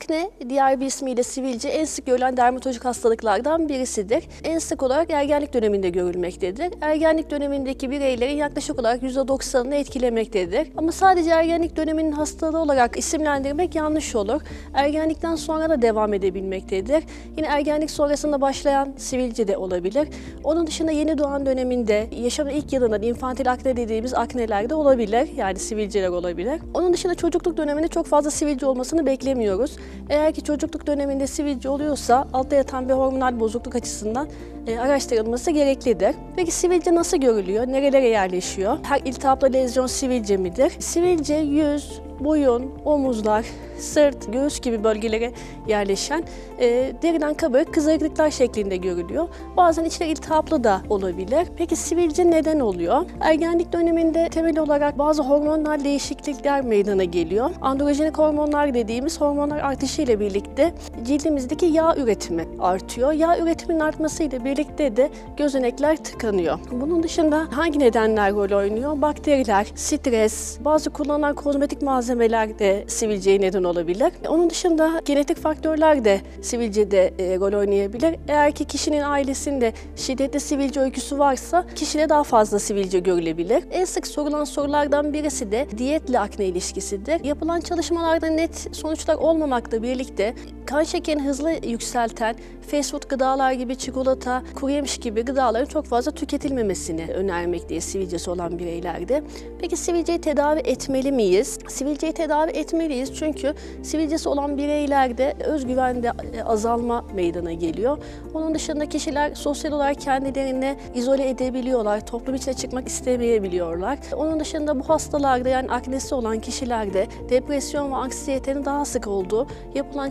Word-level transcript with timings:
Akne, 0.00 0.30
diğer 0.48 0.80
bir 0.80 0.86
ismiyle 0.86 1.22
sivilce 1.22 1.68
en 1.68 1.84
sık 1.84 2.06
görülen 2.06 2.36
dermatolojik 2.36 2.84
hastalıklardan 2.84 3.68
birisidir. 3.68 4.24
En 4.44 4.58
sık 4.58 4.82
olarak 4.82 5.10
ergenlik 5.10 5.54
döneminde 5.54 5.90
görülmektedir. 5.90 6.72
Ergenlik 6.80 7.30
dönemindeki 7.30 7.90
bireylerin 7.90 8.36
yaklaşık 8.36 8.80
olarak 8.80 9.02
%90'ını 9.02 9.74
etkilemektedir. 9.74 10.68
Ama 10.76 10.92
sadece 10.92 11.30
ergenlik 11.30 11.76
döneminin 11.76 12.12
hastalığı 12.12 12.58
olarak 12.58 12.98
isimlendirmek 12.98 13.74
yanlış 13.74 14.14
olur. 14.16 14.42
Ergenlikten 14.74 15.36
sonra 15.36 15.70
da 15.70 15.82
devam 15.82 16.14
edebilmektedir. 16.14 17.04
Yine 17.36 17.46
ergenlik 17.46 17.90
sonrasında 17.90 18.40
başlayan 18.40 18.94
sivilce 18.96 19.48
de 19.48 19.56
olabilir. 19.56 20.08
Onun 20.44 20.66
dışında 20.66 20.92
yeni 20.92 21.18
doğan 21.18 21.46
döneminde 21.46 22.08
yaşamın 22.16 22.50
ilk 22.50 22.72
yılında 22.72 22.98
infantil 22.98 23.52
akne 23.52 23.76
dediğimiz 23.76 24.14
akneler 24.14 24.70
de 24.70 24.74
olabilir. 24.74 25.28
Yani 25.36 25.58
sivilceler 25.58 26.08
olabilir. 26.08 26.60
Onun 26.74 26.92
dışında 26.92 27.14
çocukluk 27.14 27.56
döneminde 27.56 27.88
çok 27.88 28.06
fazla 28.06 28.30
sivilce 28.30 28.66
olmasını 28.66 29.06
beklemiyoruz. 29.06 29.76
Eğer 30.08 30.32
ki 30.32 30.44
çocukluk 30.44 30.86
döneminde 30.86 31.26
sivilce 31.26 31.68
oluyorsa 31.68 32.28
altta 32.32 32.56
yatan 32.56 32.88
bir 32.88 32.94
hormonal 32.94 33.40
bozukluk 33.40 33.74
açısından 33.74 34.28
araştırılması 34.68 35.50
gereklidir. 35.50 36.14
Peki 36.36 36.50
sivilce 36.50 36.94
nasıl 36.94 37.16
görülüyor? 37.16 37.66
Nerelere 37.66 38.08
yerleşiyor? 38.08 38.78
Her 38.82 39.00
iltihaplı 39.00 39.52
lezyon 39.52 39.86
sivilce 39.86 40.36
midir? 40.36 40.72
Sivilce 40.78 41.34
yüz, 41.34 42.00
boyun, 42.20 42.72
omuzlar, 42.84 43.46
sırt, 43.78 44.32
göğüs 44.32 44.60
gibi 44.60 44.84
bölgelere 44.84 45.32
yerleşen 45.68 46.24
e, 46.58 46.92
deriden 47.02 47.34
kabarık 47.34 47.74
kızarıklıklar 47.74 48.30
şeklinde 48.30 48.76
görülüyor. 48.76 49.28
Bazen 49.56 49.84
içler 49.84 50.06
iltihaplı 50.06 50.64
da 50.64 50.80
olabilir. 50.88 51.48
Peki 51.56 51.76
sivilce 51.76 52.30
neden 52.30 52.60
oluyor? 52.60 53.04
Ergenlik 53.20 53.72
döneminde 53.72 54.28
temel 54.28 54.58
olarak 54.58 54.98
bazı 54.98 55.22
hormonal 55.22 55.84
değişiklikler 55.84 56.64
meydana 56.64 57.04
geliyor. 57.04 57.50
Androjenik 57.60 58.18
hormonlar 58.18 58.74
dediğimiz 58.74 59.20
hormonlar 59.20 59.58
artışı 59.58 60.02
ile 60.02 60.20
birlikte 60.20 60.74
cildimizdeki 61.04 61.66
yağ 61.66 61.96
üretimi 61.96 62.44
artıyor. 62.58 63.12
Yağ 63.12 63.38
üretiminin 63.38 63.80
artmasıyla 63.80 64.44
birlikte 64.44 64.96
de 64.96 65.10
gözenekler 65.36 65.96
tıkanıyor. 65.96 66.58
Bunun 66.70 67.02
dışında 67.02 67.48
hangi 67.50 67.78
nedenler 67.78 68.32
rol 68.32 68.56
oynuyor? 68.56 69.02
Bakteriler, 69.02 69.66
stres, 69.74 70.58
bazı 70.64 70.90
kullanılan 70.90 71.34
kozmetik 71.34 71.82
malzemeler 71.82 72.58
de 72.58 72.84
sivilceye 72.88 73.40
neden 73.40 73.64
olabilir. 73.64 74.12
Onun 74.28 74.50
dışında 74.50 75.02
genetik 75.04 75.36
faktörler 75.36 76.04
de 76.04 76.20
sivilcede 76.42 77.14
e, 77.18 77.36
rol 77.36 77.58
oynayabilir. 77.58 78.16
Eğer 78.28 78.52
ki 78.52 78.64
kişinin 78.64 79.00
ailesinde 79.00 79.72
şiddetli 79.96 80.40
sivilce 80.40 80.80
öyküsü 80.80 81.18
varsa 81.18 81.66
kişide 81.76 82.08
daha 82.08 82.24
fazla 82.24 82.58
sivilce 82.58 82.98
görülebilir. 82.98 83.64
En 83.70 83.84
sık 83.84 84.06
sorulan 84.06 84.44
sorulardan 84.44 85.12
birisi 85.12 85.52
de 85.52 85.66
diyetle 85.78 86.20
akne 86.20 86.44
ilişkisidir. 86.44 87.24
Yapılan 87.24 87.60
çalışmalarda 87.60 88.26
net 88.26 88.68
sonuçlar 88.72 89.14
olmamakla 89.14 89.82
birlikte 89.82 90.34
kan 90.66 90.84
şekerini 90.90 91.22
hızlı 91.22 91.50
yükselten 91.66 92.36
fast 92.70 92.90
food 92.90 93.08
gıdalar 93.08 93.52
gibi 93.52 93.76
çikolata, 93.76 94.42
kuru 94.54 94.70
yemiş 94.70 94.98
gibi 94.98 95.22
gıdaların 95.22 95.66
çok 95.66 95.86
fazla 95.86 96.12
tüketilmemesini 96.12 97.06
önermekteyiz 97.14 97.84
sivilcesi 97.84 98.30
olan 98.30 98.58
bireylerde. 98.58 99.22
Peki 99.60 99.76
sivilceyi 99.76 100.20
tedavi 100.20 100.60
etmeli 100.60 101.12
miyiz? 101.12 101.58
Sivilceyi 101.68 102.12
tedavi 102.12 102.50
etmeliyiz 102.50 103.14
çünkü 103.14 103.54
sivilcesi 103.82 104.28
olan 104.28 104.58
bireylerde 104.58 105.36
özgüvende 105.44 106.12
e, 106.32 106.42
azalma 106.42 107.04
meydana 107.14 107.52
geliyor. 107.52 107.98
Onun 108.34 108.54
dışında 108.54 108.88
kişiler 108.88 109.34
sosyal 109.34 109.72
olarak 109.72 110.00
kendilerini 110.00 110.76
izole 110.94 111.28
edebiliyorlar, 111.28 112.06
toplum 112.06 112.34
içine 112.34 112.54
çıkmak 112.54 112.88
istemeyebiliyorlar. 112.88 113.98
Onun 114.16 114.40
dışında 114.40 114.80
bu 114.80 114.88
hastalarda 114.88 115.48
yani 115.48 115.70
aknesi 115.70 116.14
olan 116.14 116.40
kişilerde 116.40 117.06
depresyon 117.30 117.90
ve 117.90 117.96
anksiyetenin 117.96 118.64
daha 118.64 118.84
sık 118.84 119.06
olduğu 119.06 119.46
yapılan 119.74 120.10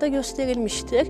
çalışmalarda 0.00 0.06
gösterilmiştir. 0.08 1.08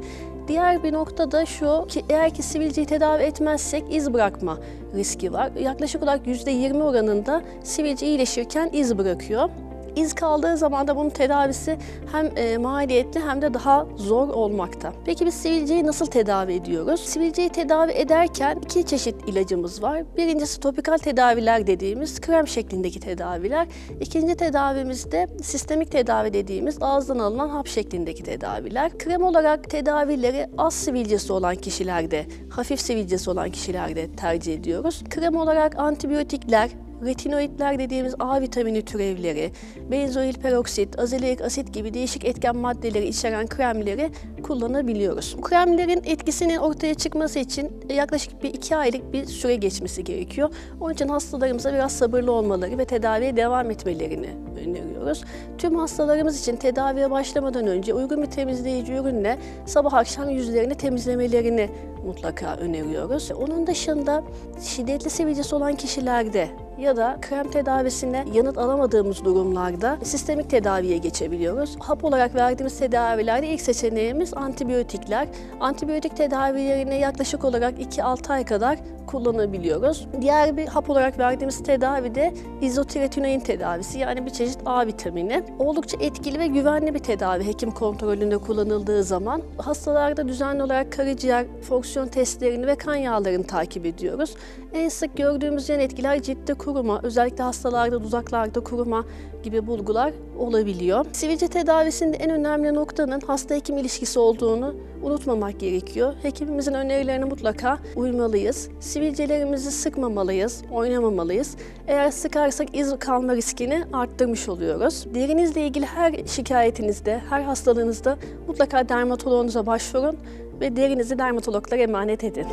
Diğer 0.48 0.82
bir 0.82 0.92
nokta 0.92 1.30
da 1.30 1.46
şu 1.46 1.86
ki 1.88 2.04
eğer 2.08 2.34
ki 2.34 2.42
sivilceyi 2.42 2.86
tedavi 2.86 3.22
etmezsek 3.22 3.84
iz 3.90 4.12
bırakma 4.12 4.58
riski 4.94 5.32
var. 5.32 5.50
Yaklaşık 5.60 6.02
olarak 6.02 6.26
%20 6.26 6.82
oranında 6.82 7.42
sivilce 7.62 8.06
iyileşirken 8.06 8.70
iz 8.72 8.98
bırakıyor. 8.98 9.48
İz 9.96 10.14
kaldığı 10.14 10.56
zaman 10.56 10.88
da 10.88 10.96
bunun 10.96 11.10
tedavisi 11.10 11.78
hem 12.12 12.36
e, 12.36 12.58
maliyetli 12.58 13.20
hem 13.20 13.42
de 13.42 13.54
daha 13.54 13.86
zor 13.96 14.28
olmakta. 14.28 14.92
Peki 15.04 15.26
biz 15.26 15.34
sivilceyi 15.34 15.86
nasıl 15.86 16.06
tedavi 16.06 16.52
ediyoruz? 16.52 17.00
Sivilceyi 17.00 17.48
tedavi 17.48 17.92
ederken 17.92 18.58
iki 18.64 18.86
çeşit 18.86 19.28
ilacımız 19.28 19.82
var. 19.82 20.02
Birincisi 20.16 20.60
topikal 20.60 20.98
tedaviler 20.98 21.66
dediğimiz 21.66 22.20
krem 22.20 22.48
şeklindeki 22.48 23.00
tedaviler. 23.00 23.66
İkinci 24.00 24.34
tedavimiz 24.34 25.12
de 25.12 25.26
sistemik 25.42 25.92
tedavi 25.92 26.32
dediğimiz 26.32 26.82
ağızdan 26.82 27.18
alınan 27.18 27.48
hap 27.48 27.66
şeklindeki 27.66 28.22
tedaviler. 28.22 28.98
Krem 28.98 29.22
olarak 29.22 29.70
tedavileri 29.70 30.46
az 30.58 30.74
sivilcesi 30.74 31.32
olan 31.32 31.56
kişilerde, 31.56 32.26
hafif 32.50 32.80
sivilcesi 32.80 33.30
olan 33.30 33.50
kişilerde 33.50 34.12
tercih 34.16 34.54
ediyoruz. 34.54 35.04
Krem 35.10 35.36
olarak 35.36 35.78
antibiyotikler, 35.78 36.70
retinoidler 37.04 37.78
dediğimiz 37.78 38.14
A 38.18 38.40
vitamini 38.40 38.82
türevleri, 38.82 39.52
benzoil 39.90 40.34
peroksit, 40.34 40.98
azelik 40.98 41.40
asit 41.40 41.74
gibi 41.74 41.94
değişik 41.94 42.24
etken 42.24 42.56
maddeleri 42.56 43.08
içeren 43.08 43.46
kremleri 43.46 44.10
kullanabiliyoruz. 44.42 45.36
Kremlerin 45.42 46.02
etkisinin 46.04 46.56
ortaya 46.56 46.94
çıkması 46.94 47.38
için 47.38 47.72
yaklaşık 47.90 48.42
bir 48.42 48.54
iki 48.54 48.76
aylık 48.76 49.12
bir 49.12 49.24
süre 49.26 49.56
geçmesi 49.56 50.04
gerekiyor. 50.04 50.50
Onun 50.80 50.94
için 50.94 51.08
hastalarımıza 51.08 51.72
biraz 51.72 51.92
sabırlı 51.92 52.32
olmaları 52.32 52.78
ve 52.78 52.84
tedaviye 52.84 53.36
devam 53.36 53.70
etmelerini 53.70 54.28
öneriyoruz. 54.60 55.24
Tüm 55.58 55.74
hastalarımız 55.74 56.40
için 56.40 56.56
tedaviye 56.56 57.10
başlamadan 57.10 57.66
önce 57.66 57.94
uygun 57.94 58.22
bir 58.22 58.26
temizleyici 58.26 58.92
ürünle 58.92 59.38
sabah 59.66 59.94
akşam 59.94 60.30
yüzlerini 60.30 60.74
temizlemelerini 60.74 61.70
mutlaka 62.06 62.56
öneriyoruz. 62.56 63.30
Onun 63.30 63.66
dışında 63.66 64.24
şiddetli 64.62 65.10
sivilcesi 65.10 65.54
olan 65.54 65.74
kişilerde 65.74 66.48
ya 66.80 66.96
da 66.96 67.18
krem 67.20 67.50
tedavisine 67.50 68.24
yanıt 68.32 68.58
alamadığımız 68.58 69.24
durumlarda 69.24 69.98
sistemik 70.02 70.50
tedaviye 70.50 70.98
geçebiliyoruz. 70.98 71.76
Hap 71.80 72.04
olarak 72.04 72.34
verdiğimiz 72.34 72.78
tedavilerde 72.78 73.48
ilk 73.48 73.60
seçeneğimiz 73.60 74.34
antibiyotikler. 74.34 75.28
Antibiyotik 75.60 76.16
tedavilerine 76.16 76.98
yaklaşık 76.98 77.44
olarak 77.44 77.78
2-6 77.78 78.32
ay 78.32 78.44
kadar 78.44 78.78
kullanabiliyoruz. 79.10 80.06
Diğer 80.20 80.56
bir 80.56 80.66
hap 80.66 80.90
olarak 80.90 81.18
verdiğimiz 81.18 81.62
tedavi 81.62 82.14
de 82.14 82.34
izotiretinoin 82.60 83.40
tedavisi 83.40 83.98
yani 83.98 84.26
bir 84.26 84.30
çeşit 84.30 84.58
A 84.66 84.86
vitamini. 84.86 85.42
Oldukça 85.58 85.98
etkili 86.00 86.38
ve 86.38 86.46
güvenli 86.46 86.94
bir 86.94 86.98
tedavi 86.98 87.46
hekim 87.46 87.70
kontrolünde 87.70 88.38
kullanıldığı 88.38 89.04
zaman. 89.04 89.42
Hastalarda 89.58 90.28
düzenli 90.28 90.62
olarak 90.62 90.92
karaciğer 90.92 91.46
fonksiyon 91.62 92.08
testlerini 92.08 92.66
ve 92.66 92.74
kan 92.74 92.96
yağlarını 92.96 93.46
takip 93.46 93.86
ediyoruz. 93.86 94.34
En 94.72 94.88
sık 94.88 95.16
gördüğümüz 95.16 95.68
yan 95.68 95.80
etkiler 95.80 96.22
ciltte 96.22 96.54
kuruma, 96.72 97.00
özellikle 97.02 97.44
hastalarda 97.44 98.02
dudaklarda 98.02 98.60
kuruma 98.60 99.04
gibi 99.42 99.66
bulgular 99.66 100.12
olabiliyor. 100.38 101.06
Sivilce 101.12 101.48
tedavisinde 101.48 102.16
en 102.16 102.30
önemli 102.30 102.74
noktanın 102.74 103.20
hasta 103.26 103.54
hekim 103.54 103.78
ilişkisi 103.78 104.18
olduğunu 104.18 104.74
unutmamak 105.02 105.60
gerekiyor. 105.60 106.14
Hekimimizin 106.22 106.74
önerilerine 106.74 107.24
mutlaka 107.24 107.78
uymalıyız. 107.96 108.68
Sivilcelerimizi 108.80 109.70
sıkmamalıyız, 109.70 110.62
oynamamalıyız. 110.72 111.56
Eğer 111.86 112.10
sıkarsak 112.10 112.76
iz 112.76 112.98
kalma 112.98 113.36
riskini 113.36 113.84
arttırmış 113.92 114.48
oluyoruz. 114.48 115.06
Derinizle 115.14 115.66
ilgili 115.66 115.86
her 115.86 116.14
şikayetinizde, 116.26 117.20
her 117.30 117.42
hastalığınızda 117.42 118.18
mutlaka 118.46 118.88
dermatoloğunuza 118.88 119.66
başvurun 119.66 120.16
ve 120.60 120.76
derinizi 120.76 121.18
dermatologlara 121.18 121.80
emanet 121.80 122.24
edin. 122.24 122.46